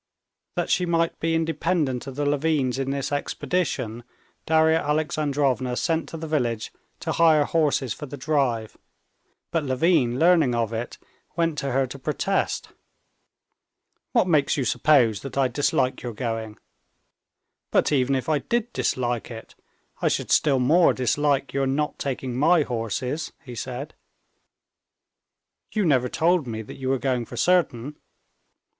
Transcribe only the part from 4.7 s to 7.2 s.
Alexandrovna sent to the village to